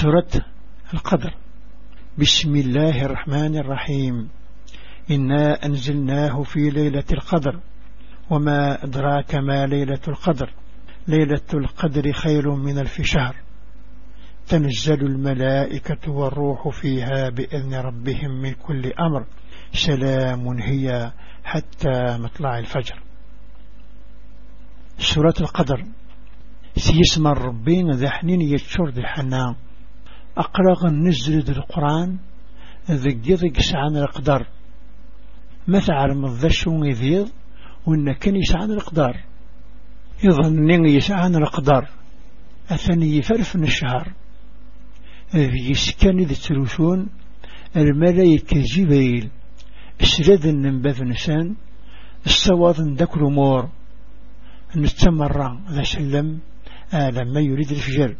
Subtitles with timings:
[0.00, 0.26] سورة
[0.94, 1.34] القدر.
[2.18, 4.28] بسم الله الرحمن الرحيم.
[5.10, 7.60] إنا أنزلناه في ليلة القدر.
[8.30, 10.50] وما أدراك ما ليلة القدر.
[11.08, 13.36] ليلة القدر خير من ألف شهر.
[14.46, 19.26] تنزل الملائكة والروح فيها بإذن ربهم من كل أمر.
[19.72, 21.12] سلام هي
[21.44, 23.02] حتى مطلع الفجر.
[24.98, 25.84] سورة القدر.
[26.76, 29.54] سيسمى الربين ذا حنين يتشور ذي حنان
[30.36, 32.18] أقرغ النزل ذي القرآن
[32.90, 34.46] ذي سعان القدر.
[35.68, 37.28] مثل مضشون يذيض
[37.86, 39.24] وإن كان يسعان القدر.
[40.24, 41.88] يظن يسعان القدر.
[42.70, 44.12] أثني يفرف من الشهر.
[45.34, 47.08] ذي سكان ذي تروسون
[47.76, 49.30] الملايكة جبيل.
[50.02, 51.56] اسرد النبذ نسان
[52.26, 53.70] السواض ذكر مور.
[54.76, 56.40] نستمر ذا سلم
[56.94, 58.16] آه لما يريد الفجر.